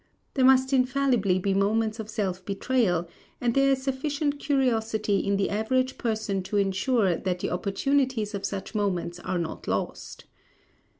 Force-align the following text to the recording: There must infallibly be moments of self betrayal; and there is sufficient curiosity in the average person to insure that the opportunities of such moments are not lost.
There 0.33 0.43
must 0.43 0.73
infallibly 0.73 1.37
be 1.37 1.53
moments 1.53 1.99
of 1.99 2.09
self 2.09 2.43
betrayal; 2.43 3.07
and 3.39 3.53
there 3.53 3.69
is 3.69 3.83
sufficient 3.83 4.39
curiosity 4.39 5.19
in 5.19 5.37
the 5.37 5.51
average 5.51 5.99
person 5.99 6.41
to 6.45 6.57
insure 6.57 7.15
that 7.15 7.37
the 7.37 7.51
opportunities 7.51 8.33
of 8.33 8.43
such 8.43 8.73
moments 8.73 9.19
are 9.19 9.37
not 9.37 9.67
lost. 9.67 10.25